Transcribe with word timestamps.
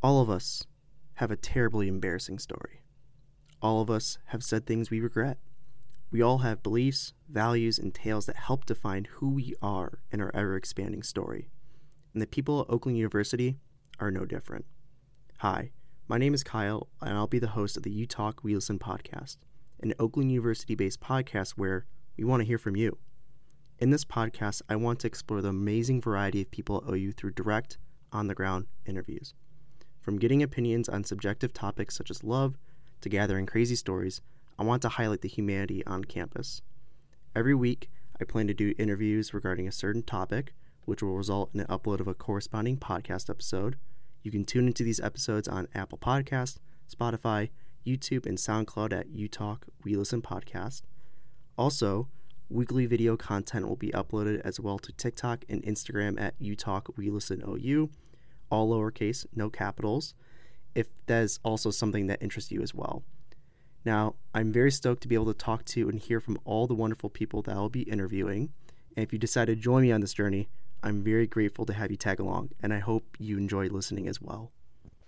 All 0.00 0.20
of 0.20 0.30
us 0.30 0.64
have 1.14 1.32
a 1.32 1.36
terribly 1.36 1.88
embarrassing 1.88 2.38
story. 2.38 2.82
All 3.60 3.80
of 3.80 3.90
us 3.90 4.16
have 4.26 4.44
said 4.44 4.64
things 4.64 4.90
we 4.90 5.00
regret. 5.00 5.38
We 6.12 6.22
all 6.22 6.38
have 6.38 6.62
beliefs, 6.62 7.14
values, 7.28 7.80
and 7.80 7.92
tales 7.92 8.26
that 8.26 8.36
help 8.36 8.64
define 8.64 9.08
who 9.10 9.30
we 9.30 9.56
are 9.60 9.98
in 10.12 10.20
our 10.20 10.30
ever 10.32 10.54
expanding 10.54 11.02
story. 11.02 11.50
And 12.12 12.22
the 12.22 12.28
people 12.28 12.60
at 12.60 12.72
Oakland 12.72 12.96
University 12.96 13.56
are 13.98 14.12
no 14.12 14.24
different. 14.24 14.66
Hi, 15.38 15.72
my 16.06 16.16
name 16.16 16.32
is 16.32 16.44
Kyle, 16.44 16.86
and 17.00 17.14
I'll 17.18 17.26
be 17.26 17.40
the 17.40 17.48
host 17.48 17.76
of 17.76 17.82
the 17.82 17.90
You 17.90 18.06
Talk, 18.06 18.44
We 18.44 18.54
Listen 18.54 18.78
podcast, 18.78 19.38
an 19.80 19.94
Oakland 19.98 20.30
University 20.30 20.76
based 20.76 21.00
podcast 21.00 21.54
where 21.56 21.86
we 22.16 22.22
want 22.22 22.40
to 22.40 22.46
hear 22.46 22.58
from 22.58 22.76
you. 22.76 22.98
In 23.80 23.90
this 23.90 24.04
podcast, 24.04 24.62
I 24.68 24.76
want 24.76 25.00
to 25.00 25.08
explore 25.08 25.42
the 25.42 25.48
amazing 25.48 26.00
variety 26.00 26.42
of 26.42 26.52
people 26.52 26.84
at 26.86 26.94
OU 26.94 27.12
through 27.12 27.32
direct, 27.32 27.78
on 28.12 28.28
the 28.28 28.34
ground 28.34 28.66
interviews. 28.86 29.34
From 30.08 30.18
getting 30.18 30.42
opinions 30.42 30.88
on 30.88 31.04
subjective 31.04 31.52
topics 31.52 31.94
such 31.94 32.10
as 32.10 32.24
love 32.24 32.56
to 33.02 33.10
gathering 33.10 33.44
crazy 33.44 33.74
stories, 33.76 34.22
I 34.58 34.62
want 34.62 34.80
to 34.80 34.88
highlight 34.88 35.20
the 35.20 35.28
humanity 35.28 35.84
on 35.84 36.04
campus. 36.04 36.62
Every 37.36 37.54
week, 37.54 37.90
I 38.18 38.24
plan 38.24 38.46
to 38.46 38.54
do 38.54 38.72
interviews 38.78 39.34
regarding 39.34 39.68
a 39.68 39.70
certain 39.70 40.02
topic, 40.02 40.54
which 40.86 41.02
will 41.02 41.14
result 41.14 41.50
in 41.52 41.60
an 41.60 41.66
upload 41.66 42.00
of 42.00 42.08
a 42.08 42.14
corresponding 42.14 42.78
podcast 42.78 43.28
episode. 43.28 43.76
You 44.22 44.30
can 44.30 44.46
tune 44.46 44.66
into 44.66 44.82
these 44.82 44.98
episodes 44.98 45.46
on 45.46 45.68
Apple 45.74 45.98
Podcast, 45.98 46.56
Spotify, 46.90 47.50
YouTube, 47.86 48.24
and 48.24 48.38
SoundCloud 48.38 48.98
at 48.98 49.12
UTalk 49.12 49.64
We 49.84 49.94
Listen 49.94 50.22
Podcast. 50.22 50.84
Also, 51.58 52.08
weekly 52.48 52.86
video 52.86 53.18
content 53.18 53.68
will 53.68 53.76
be 53.76 53.90
uploaded 53.90 54.40
as 54.40 54.58
well 54.58 54.78
to 54.78 54.92
TikTok 54.92 55.44
and 55.50 55.62
Instagram 55.64 56.18
at 56.18 56.40
UTalk 56.40 56.96
We 56.96 57.10
Listen 57.10 57.42
OU 57.46 57.90
all 58.50 58.70
lowercase, 58.70 59.26
no 59.34 59.50
capitals, 59.50 60.14
if 60.74 60.88
that 61.06 61.22
is 61.22 61.40
also 61.42 61.70
something 61.70 62.06
that 62.06 62.22
interests 62.22 62.52
you 62.52 62.62
as 62.62 62.74
well. 62.74 63.02
Now, 63.84 64.16
I'm 64.34 64.52
very 64.52 64.70
stoked 64.70 65.02
to 65.02 65.08
be 65.08 65.14
able 65.14 65.26
to 65.26 65.34
talk 65.34 65.64
to 65.66 65.88
and 65.88 65.98
hear 65.98 66.20
from 66.20 66.38
all 66.44 66.66
the 66.66 66.74
wonderful 66.74 67.10
people 67.10 67.42
that 67.42 67.54
I'll 67.54 67.68
be 67.68 67.82
interviewing. 67.82 68.52
And 68.96 69.04
if 69.04 69.12
you 69.12 69.18
decide 69.18 69.46
to 69.46 69.56
join 69.56 69.82
me 69.82 69.92
on 69.92 70.00
this 70.00 70.12
journey, 70.12 70.48
I'm 70.82 71.02
very 71.02 71.26
grateful 71.26 71.66
to 71.66 71.72
have 71.72 71.90
you 71.90 71.96
tag 71.96 72.20
along, 72.20 72.50
and 72.62 72.72
I 72.72 72.78
hope 72.78 73.16
you 73.18 73.38
enjoy 73.38 73.68
listening 73.68 74.08
as 74.08 74.20
well. 74.20 74.52